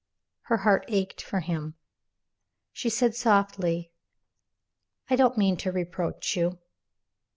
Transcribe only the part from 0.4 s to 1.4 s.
Her heart ached